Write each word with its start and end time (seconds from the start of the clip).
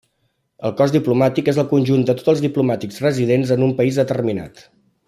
El 0.69 0.71
cos 0.79 0.93
diplomàtic 0.95 1.51
és 1.53 1.59
el 1.65 1.69
conjunt 1.75 2.07
de 2.09 2.17
tots 2.21 2.33
els 2.35 2.43
diplomàtics 2.47 3.01
residents 3.07 3.57
en 3.59 3.69
un 3.71 3.79
país 3.83 4.03
determinat. 4.05 4.69